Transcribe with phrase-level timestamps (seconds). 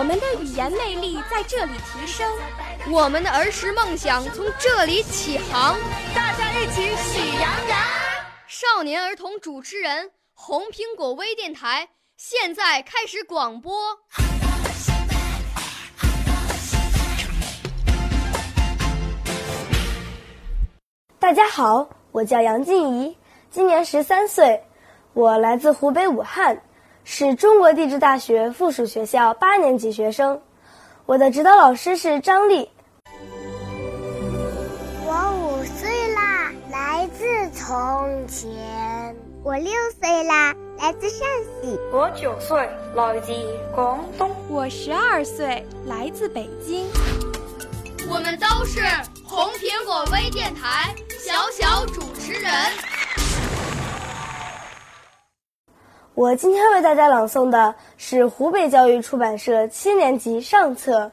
[0.00, 2.26] 我们的语言魅力在这里提升，
[2.90, 5.76] 我们的儿时梦想从这里起航。
[6.14, 7.78] 大家一起喜羊羊。
[8.46, 13.98] 少年儿童主持人，红苹果微电台现在开始广播。
[21.18, 23.18] 大家好，我叫杨静怡，
[23.50, 24.64] 今年十三岁，
[25.12, 26.62] 我来自湖北武汉，
[27.04, 30.40] 是中国地质大学附属学校八年级学生。
[31.06, 32.70] 我的指导老师是张丽。
[35.04, 39.16] 我五岁啦，来自从前。
[39.42, 41.26] 我六岁啦，来自陕
[41.62, 41.78] 西。
[41.92, 43.32] 我九岁，来自
[43.74, 44.30] 广东。
[44.48, 46.86] 我十二岁，来自北京。
[48.08, 48.80] 我们都是
[49.24, 52.52] 红苹果微电台小小主持人。
[56.20, 61.06] 我今天为大家朗诵的是湖北教育出版社七年级上册《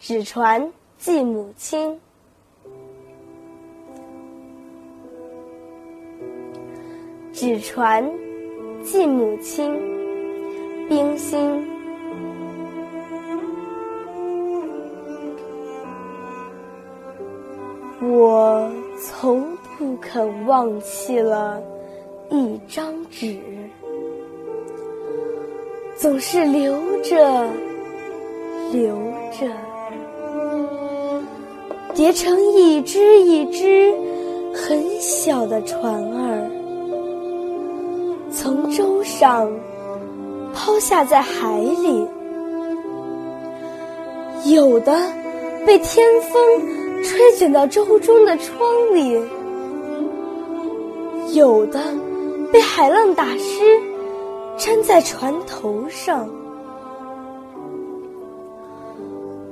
[0.00, 1.92] 纸船寄母亲》。
[7.32, 8.04] 纸船
[8.82, 9.72] 寄母亲，
[10.88, 11.64] 冰心。
[18.02, 18.68] 我
[19.00, 21.62] 从不肯忘记了
[22.28, 23.38] 一张纸，
[25.98, 27.16] 总是留着，
[28.70, 28.94] 留
[29.32, 29.48] 着，
[31.92, 33.92] 叠成一只一只
[34.54, 36.48] 很小的船儿，
[38.30, 39.50] 从舟上
[40.54, 42.06] 抛下在海里，
[44.44, 44.96] 有的
[45.66, 46.78] 被天风。
[47.04, 48.58] 吹卷到舟中的窗
[48.92, 49.20] 里，
[51.32, 51.80] 有的
[52.52, 53.80] 被海浪打湿，
[54.68, 56.28] 粘在船头上。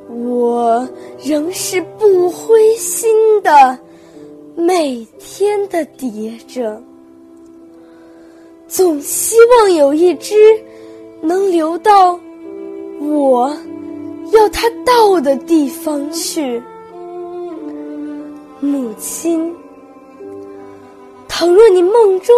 [0.09, 0.87] 我
[1.22, 3.10] 仍是不灰心
[3.43, 3.78] 的，
[4.55, 6.81] 每天的叠着，
[8.69, 10.34] 总希望有一只
[11.22, 12.19] 能流到
[13.00, 13.56] 我
[14.32, 16.62] 要它到的地方去。
[18.60, 19.55] 母亲，
[21.26, 22.34] 倘若你梦中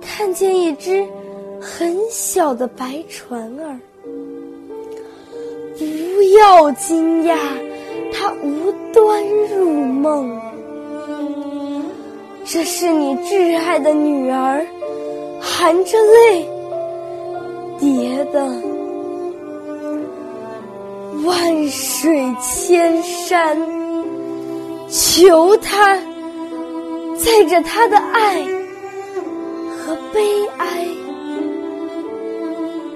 [0.00, 1.06] 看见一只
[1.64, 3.80] 很小的白船儿，
[5.78, 7.34] 不要惊讶，
[8.12, 10.38] 它无端入梦。
[12.44, 14.64] 这是你挚爱的女儿，
[15.40, 16.46] 含着泪
[17.80, 18.46] 叠的。
[21.24, 23.56] 万水千山。
[24.90, 25.96] 求他
[27.16, 28.44] 载着他的爱
[29.76, 30.86] 和悲哀